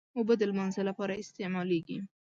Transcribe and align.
اوبه 0.17 0.33
د 0.37 0.41
لمانځه 0.49 0.81
لپاره 0.89 1.19
استعمالېږي. 1.23 1.97